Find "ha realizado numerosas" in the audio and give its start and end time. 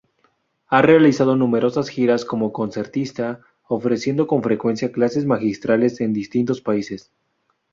0.65-1.87